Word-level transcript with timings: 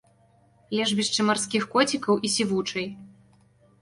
Лежбішчы 0.77 1.21
марскіх 1.29 1.67
коцікаў 1.75 2.15
і 2.29 2.33
сівучай. 2.37 2.85